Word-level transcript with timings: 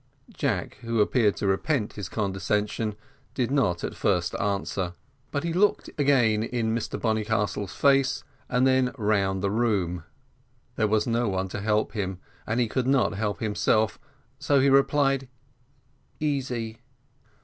Jack, 0.33 0.77
who 0.81 0.99
appeared 0.99 1.35
to 1.35 1.45
repent 1.45 1.93
his 1.93 2.09
condescension, 2.09 2.95
did 3.35 3.51
not 3.51 3.83
at 3.83 3.93
first 3.93 4.33
answer, 4.37 4.95
but 5.29 5.43
he 5.43 5.53
looked 5.53 5.91
again 5.95 6.41
in 6.41 6.73
Mr 6.73 6.99
Bonnycastle's 6.99 7.71
face, 7.75 8.23
and 8.49 8.65
then 8.65 8.91
round 8.97 9.43
the 9.43 9.51
room: 9.51 10.03
there 10.75 10.87
was 10.87 11.05
no 11.05 11.29
one 11.29 11.49
to 11.49 11.61
help 11.61 11.91
him, 11.91 12.17
and 12.47 12.59
he 12.59 12.67
could 12.67 12.87
not 12.87 13.13
help 13.13 13.41
himself, 13.41 13.99
so 14.39 14.59
he 14.59 14.71
replied 14.71 15.29
"Easy." 16.19 16.79